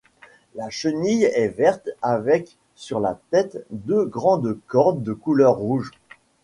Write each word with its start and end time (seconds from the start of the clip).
La 0.55 0.71
chenille 0.71 1.25
est 1.25 1.49
verte 1.49 1.91
avec 2.01 2.57
sur 2.73 2.99
la 2.99 3.19
tête 3.29 3.63
deux 3.69 4.03
grandes 4.05 4.57
cornes 4.65 5.03
de 5.03 5.13
couleur 5.13 5.57
rouge. 5.57 5.91